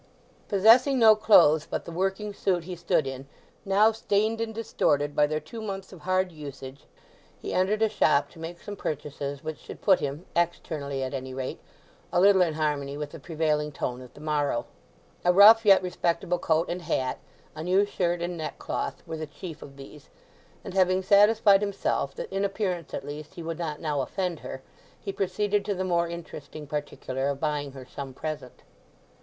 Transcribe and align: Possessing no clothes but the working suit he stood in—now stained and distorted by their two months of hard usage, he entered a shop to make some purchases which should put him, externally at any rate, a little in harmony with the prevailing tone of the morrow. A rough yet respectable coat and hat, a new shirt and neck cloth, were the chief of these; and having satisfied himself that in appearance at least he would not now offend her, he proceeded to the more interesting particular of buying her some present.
Possessing 0.47 0.97
no 0.97 1.15
clothes 1.15 1.67
but 1.69 1.85
the 1.85 1.91
working 1.91 2.33
suit 2.33 2.63
he 2.63 2.75
stood 2.75 3.05
in—now 3.05 3.91
stained 3.91 4.41
and 4.41 4.51
distorted 4.51 5.15
by 5.15 5.27
their 5.27 5.39
two 5.39 5.61
months 5.61 5.93
of 5.93 5.99
hard 6.01 6.31
usage, 6.31 6.85
he 7.39 7.53
entered 7.53 7.83
a 7.83 7.87
shop 7.89 8.31
to 8.31 8.39
make 8.39 8.59
some 8.59 8.75
purchases 8.75 9.43
which 9.43 9.59
should 9.59 9.79
put 9.83 9.99
him, 9.99 10.25
externally 10.35 11.03
at 11.03 11.13
any 11.13 11.35
rate, 11.35 11.59
a 12.11 12.19
little 12.19 12.41
in 12.41 12.55
harmony 12.55 12.97
with 12.97 13.11
the 13.11 13.19
prevailing 13.19 13.71
tone 13.71 14.01
of 14.01 14.11
the 14.15 14.19
morrow. 14.19 14.65
A 15.23 15.31
rough 15.31 15.65
yet 15.67 15.83
respectable 15.83 16.39
coat 16.39 16.67
and 16.67 16.81
hat, 16.81 17.19
a 17.53 17.61
new 17.61 17.85
shirt 17.85 18.23
and 18.23 18.35
neck 18.37 18.57
cloth, 18.57 19.03
were 19.05 19.17
the 19.17 19.27
chief 19.27 19.61
of 19.61 19.77
these; 19.77 20.09
and 20.65 20.73
having 20.73 21.03
satisfied 21.03 21.61
himself 21.61 22.15
that 22.15 22.33
in 22.33 22.43
appearance 22.43 22.95
at 22.95 23.05
least 23.05 23.35
he 23.35 23.43
would 23.43 23.59
not 23.59 23.79
now 23.79 24.01
offend 24.01 24.39
her, 24.39 24.63
he 24.99 25.13
proceeded 25.13 25.63
to 25.63 25.75
the 25.75 25.83
more 25.83 26.07
interesting 26.09 26.65
particular 26.65 27.27
of 27.29 27.39
buying 27.39 27.73
her 27.73 27.85
some 27.85 28.15
present. 28.15 28.63